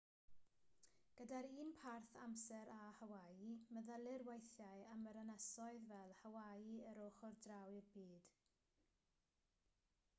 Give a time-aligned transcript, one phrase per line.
[1.17, 7.35] gyda'r un parth amser â hawaii meddylir weithiau am yr ynysoedd fel hawaii yr ochr
[7.43, 8.33] draw i'r byd